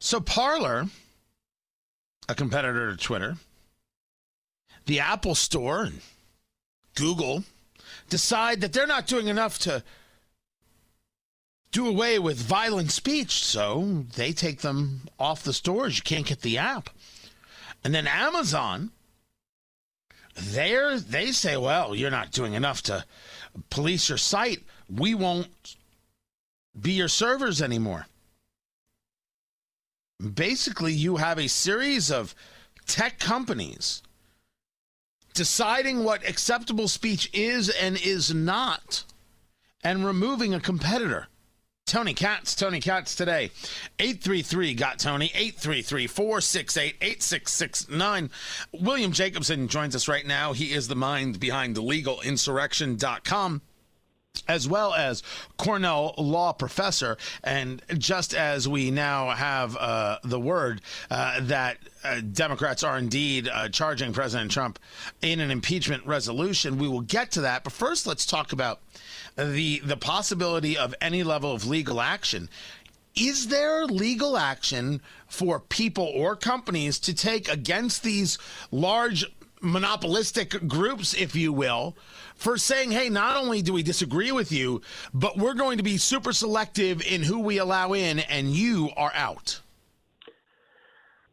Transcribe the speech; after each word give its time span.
So 0.00 0.18
Parler, 0.18 0.86
a 2.28 2.34
competitor 2.34 2.90
to 2.90 2.96
Twitter, 2.96 3.36
the 4.86 4.98
Apple 4.98 5.34
Store 5.34 5.84
and 5.84 6.00
Google 6.94 7.44
decide 8.08 8.62
that 8.62 8.72
they're 8.72 8.86
not 8.86 9.06
doing 9.06 9.28
enough 9.28 9.58
to 9.60 9.84
do 11.70 11.86
away 11.86 12.18
with 12.18 12.38
violent 12.38 12.90
speech, 12.90 13.44
so 13.44 14.04
they 14.16 14.32
take 14.32 14.62
them 14.62 15.02
off 15.18 15.44
the 15.44 15.52
stores. 15.52 15.98
You 15.98 16.02
can't 16.02 16.26
get 16.26 16.40
the 16.40 16.58
app. 16.58 16.90
And 17.84 17.94
then 17.94 18.06
Amazon, 18.06 18.90
there 20.34 20.98
they 20.98 21.30
say, 21.30 21.56
well, 21.56 21.94
you're 21.94 22.10
not 22.10 22.32
doing 22.32 22.54
enough 22.54 22.82
to 22.84 23.04
police 23.68 24.08
your 24.08 24.18
site. 24.18 24.62
We 24.88 25.14
won't 25.14 25.76
be 26.78 26.92
your 26.92 27.08
servers 27.08 27.62
anymore. 27.62 28.06
Basically, 30.20 30.92
you 30.92 31.16
have 31.16 31.38
a 31.38 31.48
series 31.48 32.10
of 32.10 32.34
tech 32.86 33.18
companies 33.18 34.02
deciding 35.34 36.04
what 36.04 36.28
acceptable 36.28 36.88
speech 36.88 37.30
is 37.32 37.68
and 37.70 37.96
is 37.96 38.34
not 38.34 39.04
and 39.82 40.04
removing 40.04 40.52
a 40.52 40.60
competitor. 40.60 41.28
Tony 41.86 42.14
Katz, 42.14 42.54
Tony 42.54 42.78
Katz 42.80 43.16
today. 43.16 43.50
833 43.98 44.74
got 44.74 44.98
Tony, 44.98 45.26
833 45.34 46.06
468 46.06 46.96
8669. 47.00 48.30
William 48.72 49.12
Jacobson 49.12 49.66
joins 49.66 49.96
us 49.96 50.06
right 50.06 50.26
now. 50.26 50.52
He 50.52 50.72
is 50.72 50.86
the 50.86 50.94
mind 50.94 51.40
behind 51.40 51.76
legalinsurrection.com 51.76 53.62
as 54.50 54.68
well 54.68 54.92
as 54.92 55.22
Cornell 55.56 56.14
law 56.18 56.52
professor. 56.52 57.16
And 57.44 57.82
just 57.98 58.34
as 58.34 58.68
we 58.68 58.90
now 58.90 59.30
have 59.30 59.76
uh, 59.76 60.18
the 60.24 60.40
word 60.40 60.80
uh, 61.10 61.40
that 61.42 61.78
uh, 62.02 62.20
Democrats 62.20 62.82
are 62.82 62.98
indeed 62.98 63.48
uh, 63.48 63.68
charging 63.68 64.12
President 64.12 64.50
Trump 64.50 64.78
in 65.22 65.38
an 65.38 65.50
impeachment 65.50 66.04
resolution, 66.04 66.78
we 66.78 66.88
will 66.88 67.00
get 67.00 67.30
to 67.32 67.42
that. 67.42 67.62
But 67.62 67.72
first, 67.72 68.06
let's 68.06 68.26
talk 68.26 68.52
about 68.52 68.80
the 69.36 69.78
the 69.80 69.96
possibility 69.96 70.76
of 70.76 70.94
any 71.00 71.22
level 71.22 71.52
of 71.52 71.66
legal 71.66 72.00
action. 72.00 72.48
Is 73.14 73.48
there 73.48 73.86
legal 73.86 74.36
action 74.36 75.00
for 75.26 75.60
people 75.60 76.04
or 76.04 76.36
companies 76.36 76.98
to 77.00 77.14
take 77.14 77.48
against 77.48 78.02
these 78.02 78.38
large 78.70 79.24
monopolistic 79.60 80.66
groups, 80.66 81.14
if 81.14 81.34
you 81.34 81.52
will, 81.52 81.96
for 82.34 82.56
saying, 82.56 82.90
hey, 82.90 83.08
not 83.08 83.36
only 83.36 83.62
do 83.62 83.72
we 83.72 83.82
disagree 83.82 84.32
with 84.32 84.50
you, 84.52 84.80
but 85.12 85.36
we're 85.36 85.54
going 85.54 85.76
to 85.78 85.82
be 85.82 85.98
super 85.98 86.32
selective 86.32 87.02
in 87.02 87.22
who 87.22 87.40
we 87.40 87.58
allow 87.58 87.92
in, 87.92 88.20
and 88.20 88.48
you 88.48 88.90
are 88.96 89.12
out? 89.14 89.60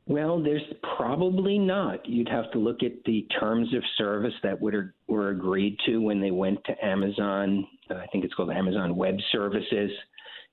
Well, 0.08 0.42
there's 0.42 0.64
probably 0.96 1.60
not. 1.60 2.08
You'd 2.08 2.30
have 2.30 2.50
to 2.52 2.60
look 2.60 2.82
at 2.82 3.04
the 3.06 3.28
terms 3.40 3.74
of 3.74 3.84
service 3.98 4.34
that 4.42 4.60
would, 4.62 4.94
were 5.08 5.30
agreed 5.30 5.78
to 5.86 5.98
when 5.98 6.22
they 6.22 6.32
went 6.32 6.64
to 6.66 6.86
Amazon. 6.86 7.68
I 7.90 8.06
think 8.12 8.24
it's 8.24 8.34
called 8.34 8.52
Amazon 8.52 8.96
Web 8.96 9.18
Services. 9.34 9.92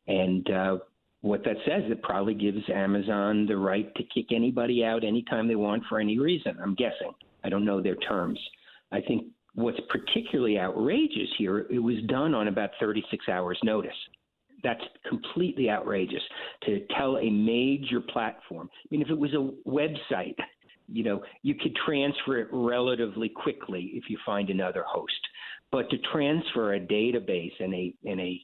And 0.08 0.50
uh, 0.50 0.78
what 1.20 1.44
that 1.44 1.56
says, 1.64 1.84
it 1.90 2.02
probably 2.02 2.34
gives 2.34 2.68
Amazon 2.68 3.46
the 3.46 3.56
right 3.56 3.94
to 3.94 4.02
kick 4.02 4.26
anybody 4.32 4.84
out 4.84 5.04
anytime 5.04 5.46
they 5.46 5.54
want 5.54 5.84
for 5.88 6.00
any 6.00 6.18
reason. 6.18 6.56
I'm 6.60 6.74
guessing. 6.74 7.12
I 7.44 7.48
don't 7.48 7.64
know 7.64 7.80
their 7.80 7.96
terms. 7.96 8.40
I 8.92 9.00
think 9.00 9.26
what's 9.54 9.78
particularly 9.88 10.58
outrageous 10.58 11.28
here, 11.38 11.66
it 11.70 11.78
was 11.78 11.96
done 12.08 12.34
on 12.34 12.48
about 12.48 12.70
36 12.80 13.28
hours' 13.28 13.58
notice. 13.62 13.92
That's 14.62 14.82
completely 15.08 15.68
outrageous 15.70 16.22
to 16.64 16.86
tell 16.96 17.18
a 17.18 17.30
major 17.30 18.00
platform. 18.00 18.70
I 18.72 18.86
mean, 18.90 19.02
if 19.02 19.10
it 19.10 19.18
was 19.18 19.34
a 19.34 19.68
website, 19.68 20.36
you 20.88 21.04
know, 21.04 21.22
you 21.42 21.54
could 21.54 21.76
transfer 21.86 22.38
it 22.38 22.48
relatively 22.50 23.28
quickly 23.28 23.92
if 23.94 24.04
you 24.08 24.18
find 24.24 24.50
another 24.50 24.84
host. 24.86 25.12
But 25.70 25.90
to 25.90 25.98
transfer 26.12 26.74
a 26.74 26.80
database 26.80 27.52
and 27.60 27.74
a 27.74 27.94
and 28.04 28.20
a 28.20 28.40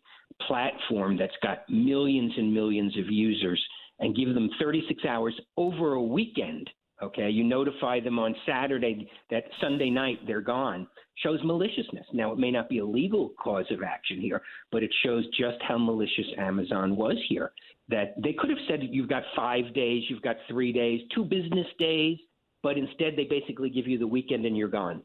platform 0.46 1.16
that's 1.16 1.36
got 1.42 1.68
millions 1.68 2.32
and 2.36 2.52
millions 2.52 2.96
of 2.98 3.06
users 3.08 3.62
and 3.98 4.16
give 4.16 4.34
them 4.34 4.50
36 4.58 5.04
hours 5.04 5.38
over 5.56 5.94
a 5.94 6.02
weekend 6.02 6.68
Okay, 7.02 7.30
you 7.30 7.44
notify 7.44 7.98
them 8.00 8.18
on 8.18 8.34
Saturday 8.46 9.08
that 9.30 9.44
Sunday 9.60 9.88
night 9.88 10.18
they're 10.26 10.42
gone. 10.42 10.86
Shows 11.16 11.40
maliciousness. 11.44 12.06
Now, 12.12 12.32
it 12.32 12.38
may 12.38 12.50
not 12.50 12.68
be 12.68 12.78
a 12.78 12.84
legal 12.84 13.30
cause 13.42 13.64
of 13.70 13.82
action 13.82 14.20
here, 14.20 14.42
but 14.70 14.82
it 14.82 14.90
shows 15.02 15.24
just 15.38 15.56
how 15.66 15.78
malicious 15.78 16.26
Amazon 16.36 16.96
was 16.96 17.16
here. 17.28 17.52
That 17.88 18.14
they 18.22 18.34
could 18.34 18.50
have 18.50 18.58
said 18.68 18.80
you've 18.82 19.08
got 19.08 19.22
five 19.34 19.72
days, 19.74 20.04
you've 20.08 20.22
got 20.22 20.36
three 20.48 20.72
days, 20.72 21.00
two 21.14 21.24
business 21.24 21.66
days, 21.78 22.18
but 22.62 22.76
instead 22.76 23.14
they 23.16 23.24
basically 23.24 23.70
give 23.70 23.86
you 23.86 23.98
the 23.98 24.06
weekend 24.06 24.44
and 24.44 24.56
you're 24.56 24.68
gone. 24.68 25.02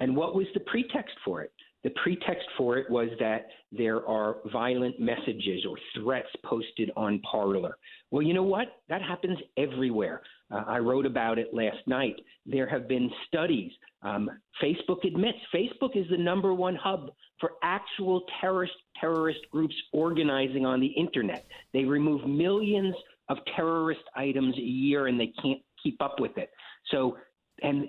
And 0.00 0.14
what 0.14 0.34
was 0.34 0.46
the 0.54 0.60
pretext 0.60 1.16
for 1.24 1.42
it? 1.42 1.52
The 1.84 1.90
pretext 2.02 2.46
for 2.56 2.76
it 2.76 2.90
was 2.90 3.08
that 3.20 3.46
there 3.70 4.04
are 4.06 4.36
violent 4.52 4.98
messages 4.98 5.64
or 5.68 5.76
threats 5.94 6.28
posted 6.44 6.90
on 6.96 7.20
Parler. 7.20 7.76
Well, 8.10 8.22
you 8.22 8.34
know 8.34 8.42
what? 8.42 8.68
That 8.88 9.00
happens 9.00 9.38
everywhere. 9.56 10.22
Uh, 10.50 10.64
I 10.66 10.78
wrote 10.78 11.06
about 11.06 11.38
it 11.38 11.54
last 11.54 11.86
night. 11.86 12.16
There 12.46 12.68
have 12.68 12.88
been 12.88 13.10
studies. 13.26 13.70
Um, 14.02 14.28
Facebook 14.62 15.04
admits 15.04 15.38
Facebook 15.54 15.96
is 15.96 16.06
the 16.10 16.16
number 16.16 16.52
one 16.54 16.74
hub 16.74 17.10
for 17.38 17.52
actual 17.62 18.22
terrorist 18.40 18.74
terrorist 19.00 19.40
groups 19.52 19.74
organizing 19.92 20.66
on 20.66 20.80
the 20.80 20.86
internet. 20.86 21.46
They 21.72 21.84
remove 21.84 22.26
millions 22.26 22.94
of 23.28 23.38
terrorist 23.54 24.00
items 24.16 24.56
a 24.56 24.62
year, 24.62 25.06
and 25.06 25.20
they 25.20 25.32
can't 25.40 25.60
keep 25.82 26.00
up 26.02 26.18
with 26.18 26.36
it. 26.38 26.50
So, 26.90 27.18
and 27.62 27.88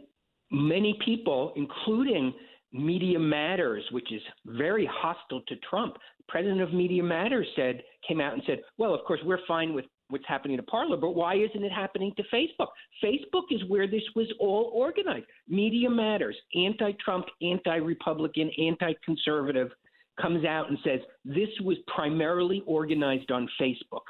many 0.52 1.00
people, 1.04 1.54
including 1.56 2.34
Media 2.72 3.20
Matters, 3.20 3.84
which 3.92 4.12
is 4.12 4.22
very 4.46 4.86
hostile 4.92 5.42
to 5.48 5.56
Trump. 5.70 5.98
President 6.28 6.62
of 6.62 6.74
Media 6.74 7.04
Matters 7.04 7.48
said 7.56 7.82
came 8.08 8.22
out 8.22 8.34
and 8.34 8.44
said, 8.46 8.62
"Well, 8.78 8.94
of 8.94 9.04
course 9.06 9.20
we're 9.24 9.46
fine 9.48 9.74
with 9.74 9.86
what's 10.10 10.28
happening 10.28 10.58
to 10.58 10.64
Parler, 10.64 10.98
but 10.98 11.12
why 11.12 11.36
isn't 11.36 11.64
it 11.64 11.72
happening 11.72 12.14
to 12.18 12.24
Facebook? 12.24 12.68
Facebook 13.04 13.46
is 13.52 13.64
where 13.66 13.88
this 13.88 14.04
was 14.16 14.32
all 14.40 14.72
organized. 14.74 15.26
Media 15.48 15.90
Matters, 15.90 16.36
anti-Trump, 16.56 17.26
anti-Republican, 17.42 18.50
anti-conservative, 18.60 19.72
comes 20.20 20.46
out 20.46 20.70
and 20.70 20.78
says 20.84 21.00
this 21.26 21.50
was 21.62 21.78
primarily 21.88 22.62
organized 22.66 23.32
on 23.32 23.50
Facebook." 23.60 24.04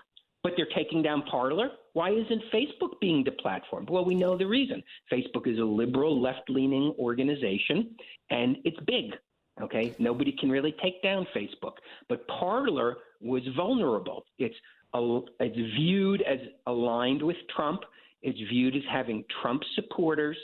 But 0.43 0.53
they're 0.55 0.67
taking 0.75 1.01
down 1.01 1.23
Parler. 1.23 1.69
Why 1.93 2.11
isn't 2.11 2.43
Facebook 2.53 2.99
being 3.01 3.25
deplatformed? 3.25 3.89
Well, 3.89 4.05
we 4.05 4.15
know 4.15 4.37
the 4.37 4.45
reason. 4.45 4.81
Facebook 5.11 5.47
is 5.47 5.59
a 5.59 5.63
liberal, 5.63 6.21
left 6.21 6.49
leaning 6.49 6.93
organization, 6.97 7.95
and 8.29 8.57
it's 8.63 8.79
big. 8.85 9.13
Okay, 9.61 9.93
nobody 9.99 10.33
can 10.39 10.49
really 10.49 10.73
take 10.81 11.03
down 11.03 11.27
Facebook, 11.35 11.73
but 12.07 12.25
Parler 12.27 12.97
was 13.19 13.43
vulnerable. 13.57 14.23
It's 14.37 14.55
it's 14.93 15.75
viewed 15.77 16.21
as 16.21 16.39
aligned 16.65 17.21
with 17.21 17.35
Trump. 17.55 17.81
It's 18.21 18.39
viewed 18.49 18.75
as 18.75 18.81
having 18.89 19.23
Trump 19.41 19.61
supporters. 19.75 20.37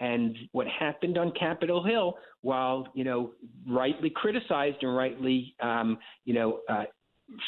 And 0.00 0.36
what 0.52 0.66
happened 0.66 1.18
on 1.18 1.32
Capitol 1.38 1.84
Hill, 1.84 2.14
while 2.42 2.86
you 2.94 3.04
know 3.04 3.32
rightly 3.68 4.10
criticized 4.10 4.78
and 4.82 4.96
rightly 4.96 5.54
um, 5.60 5.98
you 6.24 6.34
know 6.34 6.60
uh, 6.68 6.84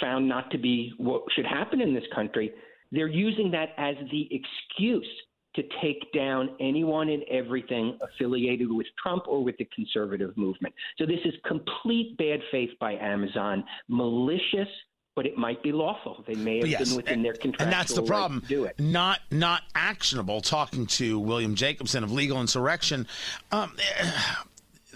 found 0.00 0.28
not 0.28 0.50
to 0.50 0.58
be 0.58 0.92
what 0.98 1.22
should 1.34 1.46
happen 1.46 1.80
in 1.80 1.94
this 1.94 2.04
country, 2.14 2.52
they're 2.92 3.08
using 3.08 3.50
that 3.52 3.70
as 3.76 3.96
the 4.10 4.28
excuse 4.30 5.08
to 5.54 5.62
take 5.80 6.12
down 6.12 6.50
anyone 6.60 7.08
and 7.08 7.22
everything 7.30 7.98
affiliated 8.02 8.70
with 8.70 8.86
Trump 9.00 9.24
or 9.28 9.42
with 9.42 9.56
the 9.58 9.68
conservative 9.74 10.36
movement. 10.36 10.74
So 10.98 11.06
this 11.06 11.20
is 11.24 11.34
complete 11.46 12.16
bad 12.16 12.40
faith 12.50 12.70
by 12.80 12.94
Amazon, 12.94 13.64
malicious. 13.88 14.68
But 15.16 15.26
it 15.26 15.38
might 15.38 15.62
be 15.62 15.70
lawful. 15.70 16.24
They 16.26 16.34
may 16.34 16.58
have 16.58 16.66
yes, 16.66 16.88
been 16.88 16.96
within 16.96 17.22
their 17.22 17.34
contractual 17.34 17.66
and 17.66 17.72
that's 17.72 17.94
the 17.94 18.02
problem. 18.02 18.40
Right 18.40 18.48
do 18.48 18.64
it. 18.64 18.80
Not 18.80 19.20
not 19.30 19.62
actionable. 19.76 20.40
Talking 20.40 20.86
to 20.86 21.20
William 21.20 21.54
Jacobson 21.54 22.02
of 22.02 22.10
Legal 22.10 22.40
Insurrection, 22.40 23.06
um, 23.52 23.76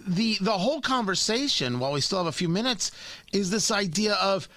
the 0.08 0.38
the 0.40 0.58
whole 0.58 0.81
conversation, 0.81 1.79
while 1.79 1.93
we 1.93 2.00
still 2.00 2.19
have 2.19 2.26
a 2.26 2.32
few 2.32 2.49
minutes, 2.49 2.90
is 3.32 3.50
this 3.50 3.70
idea 3.70 4.14
of 4.14 4.49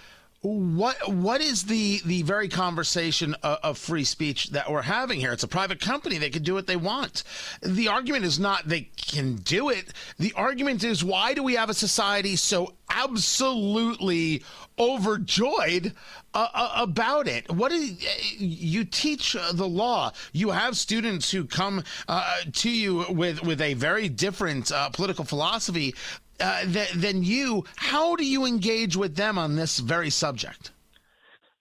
what 0.44 0.96
what 1.08 1.40
is 1.40 1.64
the 1.64 2.02
the 2.04 2.24
very 2.24 2.48
conversation 2.48 3.36
of, 3.44 3.60
of, 3.62 3.78
free 3.78 4.04
speech 4.04 4.50
that 4.50 4.72
we're 4.72 4.82
having 4.82 5.20
here? 5.20 5.32
It's 5.32 5.44
a 5.44 5.48
private 5.48 5.80
company; 5.80 6.18
they 6.18 6.32
can 6.32 6.42
do 6.42 6.56
what 6.56 6.66
they 6.66 6.76
want. 6.76 7.24
The 7.62 7.88
argument 7.88 8.26
is 8.26 8.40
not 8.40 8.68
they 8.68 8.90
can 8.96 9.36
do 9.36 9.70
it. 9.70 9.94
The 10.18 10.34
argument 10.34 10.84
is 10.84 11.04
why 11.04 11.36
do 11.36 11.44
we 11.44 11.54
have 11.56 11.70
a 11.70 11.76
society 11.76 12.36
so 12.36 12.74
absolutely 12.90 14.44
overjoyed 14.80 15.94
uh, 16.34 16.48
uh, 16.54 16.72
about 16.76 17.28
it. 17.28 17.50
What 17.52 17.72
is 17.72 18.04
you 18.40 18.84
teach 18.84 19.34
the 19.54 19.68
law? 19.68 20.12
You 20.34 20.50
have 20.50 20.76
students 20.76 21.30
who 21.30 21.46
come 21.46 21.84
uh, 22.08 22.38
to 22.52 22.70
you 22.70 23.06
with 23.10 23.44
with 23.44 23.62
a 23.62 23.76
very 23.76 24.10
different 24.10 24.72
uh, 24.72 24.90
political 24.90 25.24
philosophy 25.24 25.94
uh, 26.42 26.66
th- 26.66 26.92
than 26.94 27.24
you. 27.24 27.64
How 27.76 28.16
do 28.16 28.26
you 28.26 28.46
engage 28.46 28.96
with 28.96 29.16
them 29.16 29.38
on 29.38 29.56
this 29.56 29.80
very 29.80 30.10
subject? 30.10 30.72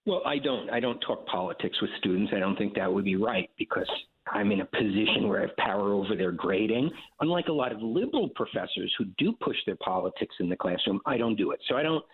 Well, 0.07 0.23
I 0.25 0.39
don't. 0.39 0.71
I 0.71 0.81
don't 0.81 1.01
talk 1.01 1.27
politics 1.27 1.81
with 1.81 1.91
students. 1.99 2.33
I 2.35 2.39
don't 2.39 2.57
think 2.57 2.75
that 2.75 2.93
would 2.93 3.05
be 3.05 3.17
right 3.17 3.51
because 3.59 3.89
I'm 4.33 4.51
in 4.53 4.61
a 4.61 4.65
position 4.65 5.29
where 5.29 5.39
I 5.39 5.47
have 5.47 5.57
power 5.57 5.93
over 5.93 6.17
their 6.17 6.33
grading. 6.33 6.91
Unlike 7.21 7.49
a 7.49 7.53
lot 7.53 7.73
of 7.73 7.83
liberal 7.83 8.29
professors 8.31 8.95
who 8.99 9.07
do 9.19 9.33
push 9.41 9.57
their 9.67 9.77
politics 9.77 10.35
in 10.41 10.49
the 10.49 10.57
classroom, 10.57 11.01
I 11.07 11.17
don't 11.17 11.37
do 11.37 11.51
it. 11.51 11.61
So 11.69 11.77
I 11.77 11.83
don't 11.83 12.05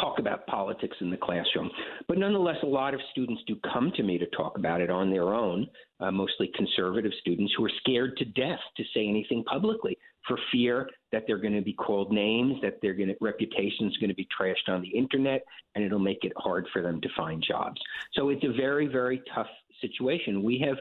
talk 0.00 0.18
about 0.18 0.46
politics 0.46 0.96
in 1.00 1.10
the 1.10 1.16
classroom. 1.16 1.70
But 2.08 2.18
nonetheless, 2.18 2.56
a 2.62 2.66
lot 2.66 2.94
of 2.94 3.00
students 3.12 3.42
do 3.46 3.56
come 3.72 3.92
to 3.96 4.02
me 4.02 4.18
to 4.18 4.26
talk 4.36 4.58
about 4.58 4.80
it 4.80 4.90
on 4.90 5.10
their 5.10 5.34
own, 5.34 5.68
uh, 6.00 6.10
mostly 6.10 6.50
conservative 6.54 7.12
students 7.20 7.52
who 7.56 7.64
are 7.64 7.72
scared 7.80 8.16
to 8.16 8.24
death 8.24 8.60
to 8.76 8.82
say 8.92 9.06
anything 9.06 9.44
publicly 9.44 9.96
for 10.26 10.38
fear 10.50 10.88
that 11.12 11.24
they're 11.26 11.38
going 11.38 11.54
to 11.54 11.62
be 11.62 11.74
called 11.74 12.12
names, 12.12 12.56
that 12.62 12.80
their 12.82 12.96
reputation 13.20 13.86
is 13.86 13.96
going 13.98 14.08
to 14.08 14.14
be 14.14 14.28
trashed 14.38 14.68
on 14.68 14.82
the 14.82 14.88
internet, 14.88 15.44
and 15.74 15.84
it'll 15.84 15.98
make 15.98 16.24
it 16.24 16.32
hard 16.36 16.66
for 16.72 16.82
them 16.82 17.00
to 17.00 17.08
find 17.16 17.44
jobs. 17.46 17.80
So 18.14 18.30
it's 18.30 18.44
a 18.44 18.52
very, 18.52 18.86
very 18.86 19.22
tough 19.34 19.48
situation. 19.80 20.42
We 20.42 20.64
have 20.66 20.78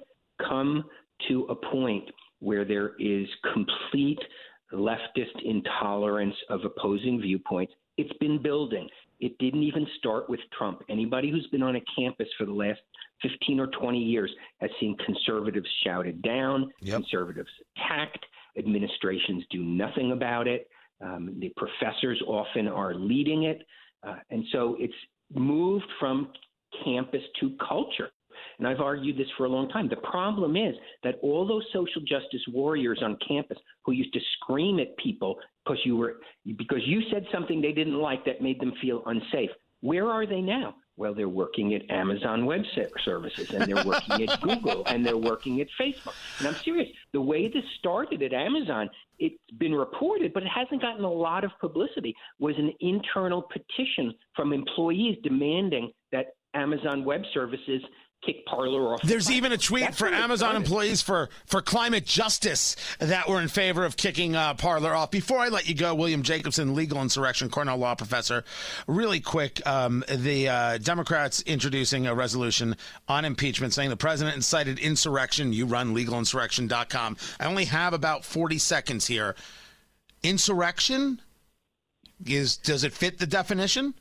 come 0.47 0.83
to 1.27 1.43
a 1.49 1.55
point 1.55 2.09
where 2.39 2.65
there 2.65 2.93
is 2.99 3.27
complete 3.53 4.19
leftist 4.73 5.41
intolerance 5.43 6.35
of 6.49 6.61
opposing 6.65 7.21
viewpoints. 7.21 7.73
It's 7.97 8.13
been 8.19 8.41
building. 8.41 8.89
It 9.19 9.37
didn't 9.37 9.63
even 9.63 9.87
start 9.99 10.29
with 10.29 10.39
Trump. 10.57 10.81
Anybody 10.89 11.29
who's 11.29 11.47
been 11.47 11.63
on 11.63 11.75
a 11.75 11.81
campus 11.97 12.27
for 12.37 12.45
the 12.45 12.53
last 12.53 12.79
15 13.21 13.59
or 13.59 13.67
20 13.67 13.97
years 13.97 14.31
has 14.59 14.69
seen 14.79 14.97
conservatives 15.05 15.67
shouted 15.85 16.21
down, 16.21 16.71
yep. 16.81 16.95
conservatives 16.95 17.49
attacked, 17.77 18.25
administrations 18.57 19.43
do 19.49 19.63
nothing 19.63 20.11
about 20.11 20.47
it. 20.47 20.67
Um, 21.03 21.35
the 21.39 21.51
professors 21.57 22.21
often 22.27 22.67
are 22.67 22.95
leading 22.95 23.43
it. 23.43 23.61
Uh, 24.05 24.15
and 24.29 24.43
so 24.51 24.75
it's 24.79 24.93
moved 25.33 25.85
from 25.99 26.29
campus 26.83 27.21
to 27.39 27.55
culture. 27.67 28.09
And 28.57 28.67
I've 28.67 28.79
argued 28.79 29.17
this 29.17 29.27
for 29.37 29.45
a 29.45 29.49
long 29.49 29.69
time. 29.69 29.89
The 29.89 29.95
problem 29.97 30.55
is 30.55 30.75
that 31.03 31.15
all 31.21 31.47
those 31.47 31.65
social 31.73 32.01
justice 32.01 32.41
warriors 32.49 32.99
on 33.03 33.17
campus 33.27 33.57
who 33.85 33.91
used 33.93 34.13
to 34.13 34.19
scream 34.37 34.79
at 34.79 34.95
people 34.97 35.37
because 35.63 35.79
you 35.85 35.97
were 35.97 36.17
because 36.57 36.81
you 36.85 37.01
said 37.11 37.25
something 37.31 37.61
they 37.61 37.71
didn't 37.71 37.99
like 37.99 38.25
that 38.25 38.41
made 38.41 38.59
them 38.59 38.73
feel 38.81 39.03
unsafe. 39.05 39.49
Where 39.81 40.09
are 40.09 40.25
they 40.25 40.41
now? 40.41 40.75
Well, 40.95 41.15
they're 41.15 41.29
working 41.29 41.73
at 41.73 41.89
Amazon 41.89 42.45
Web 42.45 42.63
Services 43.03 43.49
and 43.49 43.63
they're 43.63 43.83
working 43.83 44.27
at 44.27 44.41
Google 44.41 44.83
and 44.85 45.03
they're 45.03 45.17
working 45.17 45.59
at 45.59 45.67
Facebook. 45.79 46.13
And 46.37 46.47
I'm 46.47 46.55
serious. 46.55 46.89
The 47.13 47.21
way 47.21 47.47
this 47.47 47.63
started 47.79 48.21
at 48.21 48.31
Amazon, 48.31 48.89
it's 49.17 49.35
been 49.57 49.73
reported, 49.73 50.33
but 50.33 50.43
it 50.43 50.49
hasn't 50.49 50.81
gotten 50.81 51.03
a 51.03 51.11
lot 51.11 51.43
of 51.43 51.51
publicity, 51.59 52.15
was 52.39 52.55
an 52.57 52.71
internal 52.79 53.41
petition 53.41 54.13
from 54.35 54.53
employees 54.53 55.17
demanding 55.23 55.91
that 56.11 56.27
Amazon 56.53 57.03
Web 57.03 57.23
Services 57.33 57.81
kick 58.25 58.45
Parler 58.45 58.93
off. 58.93 59.01
There's 59.01 59.29
even 59.29 59.51
a 59.51 59.57
tweet 59.57 59.83
That's 59.83 59.97
for 59.97 60.07
Amazon 60.07 60.55
employees 60.55 61.01
for 61.01 61.29
for 61.45 61.61
climate 61.61 62.05
justice 62.05 62.75
that 62.99 63.27
were 63.27 63.41
in 63.41 63.47
favor 63.47 63.83
of 63.83 63.97
kicking 63.97 64.35
uh, 64.35 64.53
Parler 64.53 64.93
off. 64.93 65.11
Before 65.11 65.39
I 65.39 65.49
let 65.49 65.67
you 65.67 65.75
go, 65.75 65.93
William 65.93 66.23
Jacobson, 66.23 66.75
legal 66.75 67.01
insurrection, 67.01 67.49
Cornell 67.49 67.77
law 67.77 67.95
professor, 67.95 68.43
really 68.87 69.19
quick, 69.19 69.65
um, 69.67 70.03
the 70.09 70.49
uh, 70.49 70.77
Democrats 70.77 71.41
introducing 71.41 72.07
a 72.07 72.15
resolution 72.15 72.75
on 73.07 73.25
impeachment 73.25 73.73
saying 73.73 73.89
the 73.89 73.97
president 73.97 74.35
incited 74.35 74.79
insurrection. 74.79 75.53
You 75.53 75.65
run 75.65 75.95
legalinsurrection.com. 75.95 77.17
I 77.39 77.45
only 77.45 77.65
have 77.65 77.93
about 77.93 78.25
40 78.25 78.57
seconds 78.57 79.07
here. 79.07 79.35
Insurrection 80.23 81.21
is 82.25 82.57
does 82.57 82.83
it 82.83 82.93
fit 82.93 83.17
the 83.17 83.27
definition? 83.27 83.93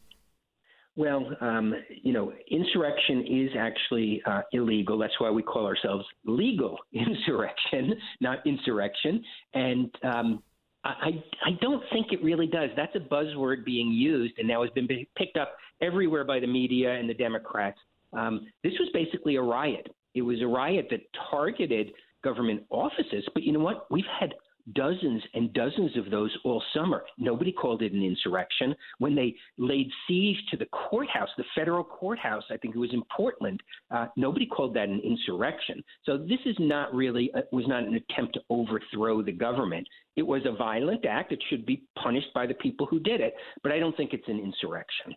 Well, 0.94 1.26
um, 1.40 1.74
you 2.02 2.12
know, 2.12 2.32
insurrection 2.50 3.24
is 3.26 3.50
actually 3.58 4.22
uh, 4.26 4.42
illegal. 4.52 4.98
That's 4.98 5.18
why 5.18 5.30
we 5.30 5.42
call 5.42 5.64
ourselves 5.66 6.04
legal 6.26 6.78
insurrection, 6.92 7.94
not 8.20 8.46
insurrection. 8.46 9.24
And 9.54 9.90
um, 10.02 10.42
I, 10.84 11.22
I 11.46 11.50
don't 11.60 11.82
think 11.92 12.12
it 12.12 12.22
really 12.22 12.46
does. 12.46 12.70
That's 12.76 12.94
a 12.96 13.00
buzzword 13.00 13.64
being 13.64 13.90
used 13.90 14.34
and 14.38 14.48
now 14.48 14.62
has 14.62 14.70
been 14.72 14.88
picked 15.16 15.36
up 15.36 15.56
everywhere 15.80 16.24
by 16.24 16.40
the 16.40 16.46
media 16.46 16.92
and 16.94 17.08
the 17.08 17.14
Democrats. 17.14 17.78
Um, 18.12 18.46
this 18.62 18.74
was 18.78 18.90
basically 18.92 19.36
a 19.36 19.42
riot. 19.42 19.88
It 20.14 20.22
was 20.22 20.42
a 20.42 20.46
riot 20.46 20.88
that 20.90 21.00
targeted 21.30 21.92
government 22.22 22.64
offices. 22.68 23.24
But 23.32 23.44
you 23.44 23.52
know 23.52 23.60
what? 23.60 23.90
We've 23.90 24.04
had 24.20 24.34
dozens 24.74 25.22
and 25.34 25.52
dozens 25.52 25.96
of 25.96 26.10
those 26.10 26.30
all 26.44 26.62
summer. 26.74 27.04
Nobody 27.18 27.52
called 27.52 27.82
it 27.82 27.92
an 27.92 28.02
insurrection. 28.02 28.74
When 28.98 29.14
they 29.14 29.34
laid 29.58 29.90
siege 30.06 30.36
to 30.50 30.56
the 30.56 30.66
courthouse, 30.66 31.28
the 31.36 31.44
federal 31.54 31.84
courthouse, 31.84 32.44
I 32.50 32.56
think 32.56 32.74
it 32.74 32.78
was 32.78 32.92
in 32.92 33.02
Portland, 33.14 33.62
uh, 33.90 34.06
nobody 34.16 34.46
called 34.46 34.74
that 34.74 34.88
an 34.88 35.00
insurrection. 35.00 35.82
So 36.04 36.16
this 36.16 36.40
is 36.46 36.56
not 36.58 36.94
really, 36.94 37.30
uh, 37.34 37.42
was 37.52 37.66
not 37.66 37.84
an 37.84 37.94
attempt 37.94 38.34
to 38.34 38.40
overthrow 38.50 39.22
the 39.22 39.32
government. 39.32 39.86
It 40.16 40.22
was 40.22 40.42
a 40.44 40.52
violent 40.52 41.04
act. 41.06 41.32
It 41.32 41.42
should 41.48 41.66
be 41.66 41.84
punished 42.02 42.32
by 42.34 42.46
the 42.46 42.54
people 42.54 42.86
who 42.86 43.00
did 43.00 43.20
it, 43.20 43.34
but 43.62 43.72
I 43.72 43.78
don't 43.78 43.96
think 43.96 44.12
it's 44.12 44.28
an 44.28 44.38
insurrection. 44.38 45.14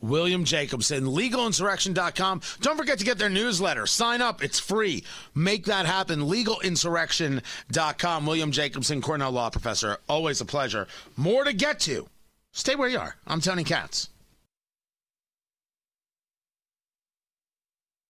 William 0.00 0.44
Jacobson, 0.44 1.04
legalinsurrection.com. 1.04 2.40
Don't 2.60 2.76
forget 2.76 2.98
to 2.98 3.04
get 3.04 3.18
their 3.18 3.28
newsletter. 3.28 3.86
Sign 3.86 4.20
up, 4.20 4.42
it's 4.42 4.58
free. 4.58 5.04
Make 5.34 5.66
that 5.66 5.86
happen. 5.86 6.20
Legalinsurrection.com. 6.20 8.26
William 8.26 8.52
Jacobson, 8.52 9.00
Cornell 9.00 9.32
Law 9.32 9.50
Professor. 9.50 9.98
Always 10.08 10.40
a 10.40 10.44
pleasure. 10.44 10.86
More 11.16 11.44
to 11.44 11.52
get 11.52 11.80
to. 11.80 12.08
Stay 12.52 12.74
where 12.74 12.88
you 12.88 12.98
are. 12.98 13.16
I'm 13.26 13.40
Tony 13.40 13.64
Katz. 13.64 14.08